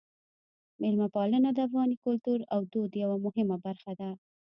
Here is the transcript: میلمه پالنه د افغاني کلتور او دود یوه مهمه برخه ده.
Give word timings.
میلمه 0.81 1.07
پالنه 1.15 1.49
د 1.53 1.59
افغاني 1.67 1.95
کلتور 2.05 2.39
او 2.53 2.59
دود 2.73 2.91
یوه 3.03 3.17
مهمه 3.25 3.57
برخه 3.65 3.91
ده. 3.99 4.09